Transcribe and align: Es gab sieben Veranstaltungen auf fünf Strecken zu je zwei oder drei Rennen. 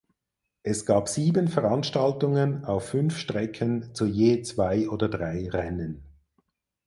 Es 0.63 0.87
gab 0.87 1.09
sieben 1.09 1.47
Veranstaltungen 1.47 2.65
auf 2.65 2.89
fünf 2.89 3.15
Strecken 3.19 3.93
zu 3.93 4.07
je 4.07 4.41
zwei 4.41 4.89
oder 4.89 5.07
drei 5.07 5.47
Rennen. 5.47 6.01